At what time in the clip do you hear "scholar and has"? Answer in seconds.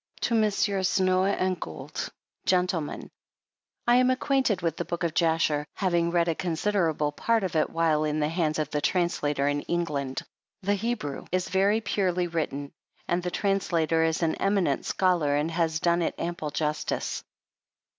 14.87-15.79